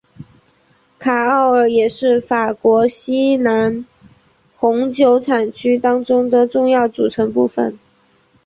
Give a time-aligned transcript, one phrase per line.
[0.97, 3.85] 卡奥尔也是法国西南
[4.55, 7.77] 红酒产区当中的重要组成部分。